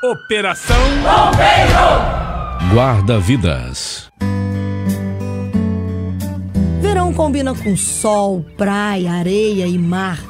Operação 0.00 0.76
Bombeiro. 1.02 2.72
Guarda-vidas. 2.72 4.08
Verão 6.80 7.12
combina 7.12 7.52
com 7.52 7.76
sol, 7.76 8.46
praia, 8.56 9.10
areia 9.10 9.66
e 9.66 9.76
mar. 9.76 10.22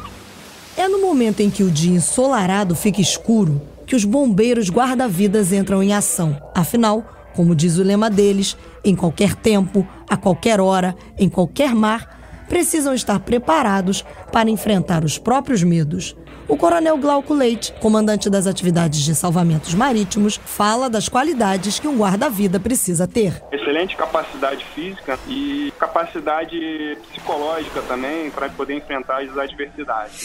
É 0.74 0.88
no 0.88 1.02
momento 1.02 1.40
em 1.40 1.50
que 1.50 1.62
o 1.62 1.70
dia 1.70 1.94
ensolarado 1.94 2.74
fica 2.74 3.02
escuro 3.02 3.60
que 3.86 3.94
os 3.94 4.06
bombeiros 4.06 4.70
guarda-vidas 4.70 5.52
entram 5.52 5.82
em 5.82 5.92
ação. 5.92 6.40
Afinal, 6.54 7.04
como 7.34 7.54
diz 7.54 7.76
o 7.76 7.82
lema 7.82 8.08
deles, 8.08 8.56
em 8.82 8.96
qualquer 8.96 9.34
tempo, 9.34 9.86
a 10.08 10.16
qualquer 10.16 10.62
hora, 10.62 10.96
em 11.18 11.28
qualquer 11.28 11.74
mar, 11.74 12.17
precisam 12.48 12.94
estar 12.94 13.20
preparados 13.20 14.04
para 14.32 14.50
enfrentar 14.50 15.04
os 15.04 15.18
próprios 15.18 15.62
medos. 15.62 16.16
O 16.48 16.56
coronel 16.56 16.96
Glauco 16.96 17.34
Leite, 17.34 17.74
comandante 17.78 18.30
das 18.30 18.46
atividades 18.46 19.00
de 19.00 19.14
salvamentos 19.14 19.74
marítimos, 19.74 20.40
fala 20.42 20.88
das 20.88 21.06
qualidades 21.06 21.78
que 21.78 21.86
um 21.86 21.98
guarda-vida 21.98 22.58
precisa 22.58 23.06
ter. 23.06 23.42
Excelente 23.52 23.94
capacidade 23.94 24.64
física 24.74 25.18
e 25.28 25.70
capacidade 25.78 26.96
psicológica 27.10 27.82
também 27.82 28.30
para 28.30 28.48
poder 28.48 28.78
enfrentar 28.78 29.22
as 29.22 29.36
adversidades. 29.36 30.22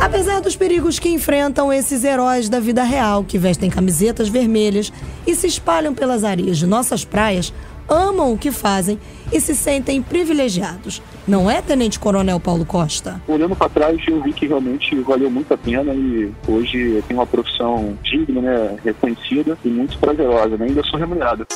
Apesar 0.00 0.40
dos 0.40 0.56
perigos 0.56 0.98
que 0.98 1.08
enfrentam 1.08 1.72
esses 1.72 2.04
heróis 2.04 2.48
da 2.48 2.60
vida 2.60 2.84
real, 2.84 3.24
que 3.24 3.36
vestem 3.36 3.68
camisetas 3.68 4.28
vermelhas 4.28 4.92
e 5.26 5.34
se 5.34 5.48
espalham 5.48 5.92
pelas 5.92 6.24
areias 6.24 6.56
de 6.56 6.66
nossas 6.66 7.04
praias, 7.04 7.52
amam 7.88 8.32
o 8.32 8.38
que 8.38 8.52
fazem 8.52 8.98
e 9.32 9.40
se 9.40 9.54
sentem 9.54 10.02
privilegiados. 10.02 11.02
Não 11.26 11.50
é, 11.50 11.60
Tenente 11.60 11.98
Coronel 11.98 12.38
Paulo 12.38 12.64
Costa? 12.64 13.20
Olhando 13.26 13.56
para 13.56 13.68
trás, 13.68 14.00
eu 14.06 14.22
vi 14.22 14.32
que 14.32 14.46
realmente 14.46 14.94
valeu 15.00 15.30
muito 15.30 15.52
a 15.52 15.58
pena 15.58 15.94
e 15.94 16.32
hoje 16.46 16.96
eu 16.96 17.02
tenho 17.02 17.20
uma 17.20 17.26
profissão 17.26 17.98
digna, 18.02 18.40
né, 18.40 18.76
reconhecida 18.84 19.56
e 19.64 19.68
muito 19.68 19.98
prazerosa, 19.98 20.56
né? 20.56 20.66
ainda 20.66 20.82
sou 20.84 20.98
remunerado. 20.98 21.46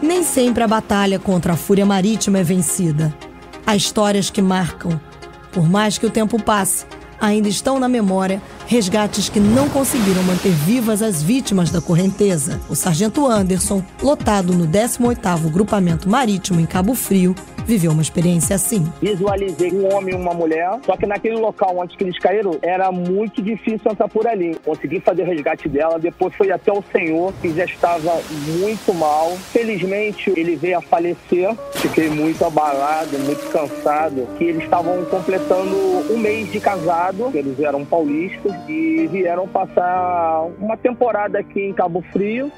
Nem 0.00 0.22
sempre 0.22 0.64
a 0.64 0.68
batalha 0.68 1.18
contra 1.18 1.52
a 1.52 1.56
fúria 1.56 1.86
marítima 1.86 2.38
é 2.38 2.42
vencida. 2.42 3.14
Há 3.64 3.76
histórias 3.76 4.30
que 4.30 4.42
marcam. 4.42 5.00
Por 5.52 5.68
mais 5.68 5.98
que 5.98 6.06
o 6.06 6.10
tempo 6.10 6.42
passe, 6.42 6.86
ainda 7.22 7.48
estão 7.48 7.78
na 7.78 7.88
memória 7.88 8.42
resgates 8.66 9.28
que 9.28 9.38
não 9.38 9.68
conseguiram 9.68 10.24
manter 10.24 10.50
vivas 10.50 11.00
as 11.02 11.22
vítimas 11.22 11.70
da 11.70 11.80
correnteza. 11.80 12.60
O 12.68 12.74
sargento 12.74 13.28
Anderson, 13.28 13.80
lotado 14.02 14.52
no 14.52 14.66
18º 14.66 15.48
Grupamento 15.48 16.08
Marítimo 16.08 16.58
em 16.58 16.66
Cabo 16.66 16.96
Frio, 16.96 17.34
viveu 17.66 17.92
uma 17.92 18.02
experiência 18.02 18.56
assim. 18.56 18.84
Visualizei 19.00 19.72
um 19.72 19.92
homem 19.94 20.14
e 20.14 20.16
uma 20.16 20.34
mulher, 20.34 20.78
só 20.84 20.96
que 20.96 21.06
naquele 21.06 21.36
local 21.36 21.76
onde 21.78 21.96
eles 22.00 22.18
caíram 22.18 22.58
era 22.62 22.90
muito 22.90 23.42
difícil 23.42 23.90
entrar 23.90 24.08
por 24.08 24.26
ali. 24.26 24.56
Consegui 24.64 25.00
fazer 25.00 25.22
o 25.22 25.26
resgate 25.26 25.68
dela, 25.68 25.98
depois 25.98 26.34
foi 26.34 26.50
até 26.50 26.72
o 26.72 26.82
senhor, 26.92 27.32
que 27.40 27.52
já 27.52 27.64
estava 27.64 28.20
muito 28.58 28.92
mal. 28.94 29.36
Felizmente 29.52 30.32
ele 30.36 30.56
veio 30.56 30.78
a 30.78 30.82
falecer, 30.82 31.54
fiquei 31.74 32.08
muito 32.08 32.44
abalado, 32.44 33.18
muito 33.18 33.50
cansado, 33.50 34.26
que 34.38 34.44
eles 34.44 34.64
estavam 34.64 35.04
completando 35.04 35.76
um 36.12 36.18
mês 36.18 36.50
de 36.50 36.60
casado, 36.60 37.30
eles 37.34 37.58
eram 37.60 37.84
paulistas 37.84 38.52
e 38.68 39.08
vieram 39.10 39.46
passar 39.46 40.46
uma 40.58 40.76
temporada 40.76 41.38
aqui 41.38 41.60
em 41.60 41.72
Cabo 41.72 42.02
Frio 42.12 42.50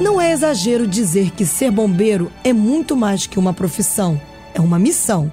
não 0.00 0.20
é 0.20 0.32
exagero 0.32 0.86
dizer 0.86 1.30
que 1.30 1.46
ser 1.46 1.70
bombeiro 1.70 2.30
é 2.42 2.52
muito 2.52 2.96
mais 2.96 3.26
que 3.26 3.38
uma 3.38 3.52
profissão, 3.52 4.20
é 4.52 4.60
uma 4.60 4.78
missão. 4.78 5.30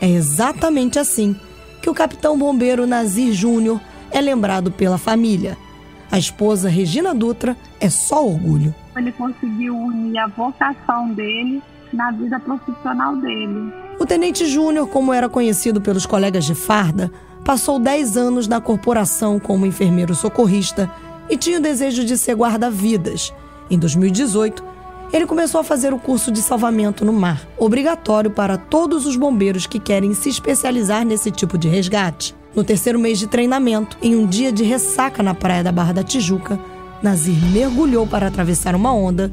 É 0.00 0.08
exatamente 0.08 0.98
assim 0.98 1.34
que 1.82 1.90
o 1.90 1.94
capitão 1.94 2.38
bombeiro 2.38 2.86
Nazir 2.86 3.32
Júnior 3.32 3.80
é 4.10 4.20
lembrado 4.20 4.70
pela 4.70 4.98
família. 4.98 5.56
A 6.10 6.18
esposa 6.18 6.68
Regina 6.68 7.14
Dutra 7.14 7.56
é 7.80 7.90
só 7.90 8.24
orgulho. 8.24 8.74
Ele 8.96 9.12
conseguiu 9.12 9.76
unir 9.76 10.18
a 10.18 10.28
vocação 10.28 11.12
dele 11.12 11.62
na 11.92 12.10
vida 12.12 12.38
profissional 12.38 13.16
dele. 13.16 13.72
O 13.98 14.06
tenente 14.06 14.46
Júnior, 14.46 14.88
como 14.88 15.12
era 15.12 15.28
conhecido 15.28 15.80
pelos 15.80 16.06
colegas 16.06 16.44
de 16.44 16.54
farda, 16.54 17.10
passou 17.44 17.78
10 17.78 18.16
anos 18.16 18.46
na 18.46 18.60
corporação 18.60 19.38
como 19.38 19.66
enfermeiro 19.66 20.14
socorrista 20.14 20.90
e 21.28 21.36
tinha 21.36 21.58
o 21.58 21.62
desejo 21.62 22.04
de 22.04 22.16
ser 22.16 22.34
guarda-vidas. 22.34 23.32
Em 23.70 23.78
2018, 23.78 24.62
ele 25.12 25.26
começou 25.26 25.60
a 25.60 25.64
fazer 25.64 25.92
o 25.92 25.98
curso 25.98 26.30
de 26.30 26.40
salvamento 26.40 27.04
no 27.04 27.12
mar, 27.12 27.46
obrigatório 27.56 28.30
para 28.30 28.56
todos 28.56 29.06
os 29.06 29.16
bombeiros 29.16 29.66
que 29.66 29.78
querem 29.78 30.14
se 30.14 30.28
especializar 30.28 31.04
nesse 31.04 31.30
tipo 31.30 31.56
de 31.56 31.68
resgate. 31.68 32.34
No 32.54 32.64
terceiro 32.64 32.98
mês 32.98 33.18
de 33.18 33.26
treinamento, 33.26 33.96
em 34.02 34.16
um 34.16 34.26
dia 34.26 34.50
de 34.50 34.64
ressaca 34.64 35.22
na 35.22 35.34
praia 35.34 35.62
da 35.62 35.70
Barra 35.70 35.92
da 35.92 36.02
Tijuca, 36.02 36.58
Nazir 37.02 37.36
mergulhou 37.52 38.06
para 38.06 38.26
atravessar 38.26 38.74
uma 38.74 38.92
onda 38.92 39.30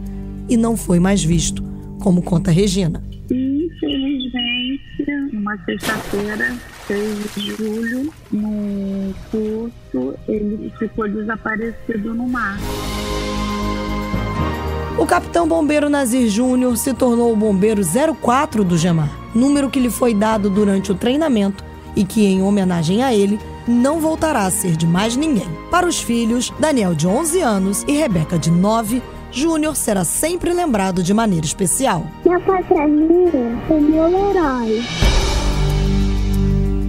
e 0.50 0.58
não 0.58 0.76
foi 0.76 1.00
mais 1.00 1.24
visto, 1.24 1.64
como 2.02 2.22
conta 2.22 2.52
Regina. 2.52 3.02
Infelizmente, 3.32 4.82
numa 5.32 5.58
sexta-feira, 5.66 6.56
6 6.88 7.34
de 7.36 7.56
julho, 7.56 8.14
no 8.32 9.14
curso, 9.32 10.16
ele 10.28 10.72
ficou 10.78 11.08
desaparecido 11.08 12.14
no 12.14 12.28
mar. 12.28 12.60
O 14.98 15.08
capitão 15.08 15.48
bombeiro 15.48 15.90
Nazir 15.90 16.30
Júnior 16.30 16.78
se 16.78 16.94
tornou 16.94 17.34
o 17.34 17.36
bombeiro 17.36 17.82
04 18.22 18.64
do 18.64 18.78
Gemar, 18.78 19.10
número 19.34 19.70
que 19.70 19.80
lhe 19.80 19.90
foi 19.90 20.14
dado 20.14 20.50
durante 20.52 20.92
o 20.92 20.96
treinamento 20.96 21.64
e 21.96 22.04
que, 22.06 22.24
em 22.26 22.44
homenagem 22.44 23.04
a 23.04 23.14
ele, 23.14 23.40
não 23.68 24.00
voltará 24.00 24.46
a 24.46 24.52
ser 24.52 24.76
de 24.76 24.86
mais 24.86 25.16
ninguém. 25.16 25.48
Para 25.72 25.88
os 25.88 26.00
filhos, 26.00 26.54
Daniel 26.60 26.94
de 26.94 27.08
11 27.08 27.42
anos 27.42 27.84
e 27.88 27.94
Rebeca 27.94 28.38
de 28.38 28.52
9, 28.52 29.02
Júnior 29.32 29.76
será 29.76 30.04
sempre 30.04 30.54
lembrado 30.54 31.02
de 31.02 31.14
maneira 31.14 31.46
especial. 31.46 32.06
Meu 32.24 32.40
pai 32.42 32.64
pra 32.64 32.88
mim 32.88 33.26
é 33.70 33.74
meu 33.74 34.30
herói. 34.30 34.84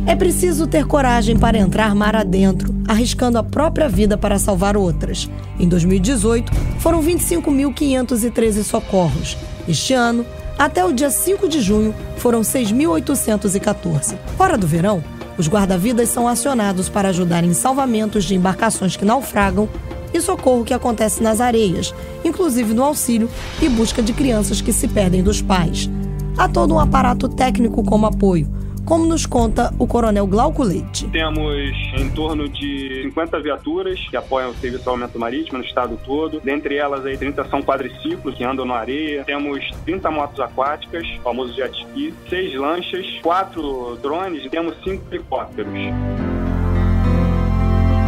É 0.07 0.15
preciso 0.15 0.67
ter 0.67 0.85
coragem 0.87 1.39
para 1.39 1.57
entrar 1.57 1.95
mar 1.95 2.15
adentro, 2.15 2.74
arriscando 2.87 3.39
a 3.39 3.43
própria 3.43 3.89
vida 3.89 4.17
para 4.17 4.39
salvar 4.39 4.77
outras. 4.77 5.29
Em 5.59 5.69
2018, 5.69 6.53
foram 6.79 7.03
25.513 7.03 8.63
socorros. 8.63 9.37
Este 9.69 9.95
ano, 9.95 10.25
até 10.59 10.85
o 10.85 10.93
dia 10.93 11.11
5 11.11 11.49
de 11.49 11.61
junho, 11.61 11.95
foram 12.17 12.43
6.814. 12.43 14.17
Fora 14.37 14.59
do 14.59 14.67
verão, 14.67 15.03
os 15.37 15.49
guarda-vidas 15.49 16.09
são 16.11 16.29
acionados 16.29 16.89
para 16.89 17.09
ajudar 17.09 17.43
em 17.45 17.55
salvamentos 17.55 18.25
de 18.25 18.35
embarcações 18.35 18.97
que 18.97 19.05
naufragam 19.05 19.69
e 20.13 20.21
socorro 20.21 20.65
que 20.65 20.73
acontece 20.73 21.23
nas 21.23 21.41
areias, 21.41 21.93
inclusive 22.25 22.73
no 22.73 22.85
auxílio 22.85 23.29
e 23.61 23.69
busca 23.69 24.01
de 24.01 24.13
crianças 24.13 24.61
que 24.61 24.73
se 24.73 24.87
perdem 24.87 25.23
dos 25.23 25.43
pais. 25.43 25.91
Há 26.39 26.49
todo 26.49 26.75
um 26.75 26.79
aparato 26.79 27.29
técnico 27.29 27.83
como 27.83 28.07
apoio 28.07 28.54
como 28.85 29.07
nos 29.07 29.27
conta 29.27 29.73
o 29.79 29.87
coronel 29.87 30.27
Glauco 30.27 30.63
Leite. 30.63 31.09
Temos 31.09 31.55
em 31.99 32.09
torno 32.11 32.49
de 32.49 33.03
50 33.05 33.41
viaturas 33.41 33.99
que 34.09 34.17
apoiam 34.17 34.51
o 34.51 34.55
serviço 34.55 34.79
de 34.79 34.85
salvamento 34.85 35.19
marítimo 35.19 35.59
no 35.59 35.65
estado 35.65 35.99
todo. 36.05 36.41
Dentre 36.41 36.77
elas, 36.77 37.05
aí, 37.05 37.17
30 37.17 37.49
são 37.49 37.63
quadriciclos 37.63 38.35
que 38.35 38.45
andam 38.45 38.65
na 38.65 38.77
areia. 38.77 39.25
Temos 39.25 39.65
30 39.85 40.11
motos 40.11 40.41
aquáticas, 40.41 41.07
famoso 41.23 41.55
jet 41.55 41.75
ski, 41.77 42.15
6 42.29 42.55
lanchas, 42.57 43.07
4 43.23 43.99
drones 44.03 44.45
e 44.45 44.51
temos 44.51 44.75
5 44.83 45.05
helicópteros. 45.11 45.73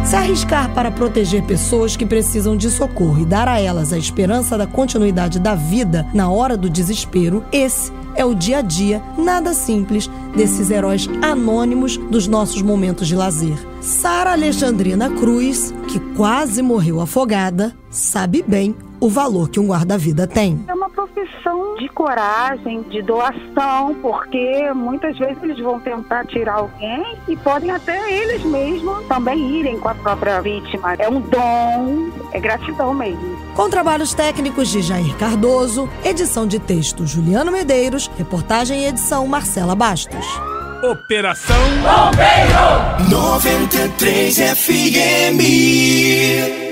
Se 0.07 0.15
arriscar 0.15 0.73
para 0.73 0.89
proteger 0.89 1.43
pessoas 1.43 1.97
que 1.97 2.05
precisam 2.05 2.55
de 2.55 2.71
socorro 2.71 3.19
e 3.19 3.25
dar 3.25 3.45
a 3.49 3.59
elas 3.59 3.91
a 3.91 3.97
esperança 3.97 4.57
da 4.57 4.65
continuidade 4.65 5.37
da 5.37 5.53
vida 5.53 6.07
na 6.13 6.31
hora 6.31 6.55
do 6.55 6.69
desespero, 6.69 7.43
esse 7.51 7.91
é 8.15 8.23
o 8.23 8.33
dia 8.33 8.59
a 8.59 8.61
dia, 8.61 9.03
nada 9.17 9.53
simples, 9.53 10.09
desses 10.33 10.71
heróis 10.71 11.09
anônimos 11.21 11.97
dos 11.97 12.25
nossos 12.25 12.61
momentos 12.61 13.05
de 13.05 13.17
lazer. 13.17 13.57
Sara 13.81 14.31
Alexandrina 14.31 15.09
Cruz, 15.09 15.73
que 15.89 15.99
quase 16.15 16.61
morreu 16.61 17.01
afogada, 17.01 17.75
sabe 17.89 18.41
bem 18.47 18.73
o 19.01 19.09
valor 19.09 19.49
que 19.49 19.59
um 19.59 19.67
guarda-vida 19.67 20.25
tem. 20.25 20.57
Profissão 21.17 21.73
de 21.77 21.89
coragem, 21.89 22.83
de 22.83 23.01
doação, 23.01 23.95
porque 24.03 24.71
muitas 24.75 25.17
vezes 25.17 25.41
eles 25.41 25.59
vão 25.59 25.79
tentar 25.79 26.27
tirar 26.27 26.57
alguém 26.57 27.17
e 27.27 27.35
podem 27.35 27.71
até 27.71 28.13
eles 28.13 28.43
mesmos 28.43 29.03
também 29.07 29.59
irem 29.59 29.79
com 29.79 29.89
a 29.89 29.95
própria 29.95 30.39
vítima. 30.41 30.93
É 30.93 31.09
um 31.09 31.19
dom, 31.19 32.11
é 32.31 32.39
gratidão 32.39 32.93
mesmo. 32.93 33.35
Com 33.55 33.67
trabalhos 33.67 34.13
técnicos 34.13 34.69
de 34.69 34.83
Jair 34.83 35.17
Cardoso, 35.17 35.89
edição 36.05 36.45
de 36.45 36.59
texto 36.59 37.07
Juliano 37.07 37.51
Medeiros, 37.51 38.11
reportagem 38.15 38.81
e 38.81 38.85
edição 38.85 39.27
Marcela 39.27 39.73
Bastos. 39.73 40.23
Operação 40.83 41.57
Bombeiro 41.81 43.09
93 43.09 44.37
FM 44.55 46.66